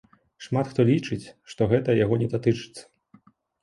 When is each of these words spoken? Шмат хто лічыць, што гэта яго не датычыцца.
Шмат 0.45 0.71
хто 0.71 0.85
лічыць, 0.91 1.21
што 1.53 1.71
гэта 1.77 1.99
яго 2.03 2.21
не 2.25 2.35
датычыцца. 2.37 2.83